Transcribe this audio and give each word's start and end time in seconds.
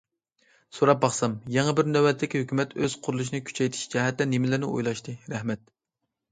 سوراپ 0.77 1.03
باقسام، 1.03 1.35
يېڭى 1.55 1.75
بىر 1.81 1.91
نۆۋەتلىك 1.91 2.37
ھۆكۈمەت 2.39 2.75
ئۆز 2.81 2.97
قۇرۇلۇشىنى 3.05 3.45
كۈچەيتىش 3.53 3.87
جەھەتتە 3.95 4.31
نېمىلەرنى 4.35 4.73
ئويلاشتى؟ 4.75 5.19
رەھمەت! 5.37 5.67